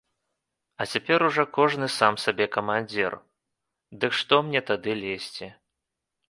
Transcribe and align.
А 0.81 0.85
цяпер 0.93 1.19
ужо 1.27 1.43
кожны 1.57 1.89
сам 1.97 2.13
сабе 2.23 2.47
камандзір, 2.55 3.11
дык 4.03 4.11
што 4.21 4.41
мне 4.49 4.61
тады 4.71 4.91
лезці. 5.05 5.47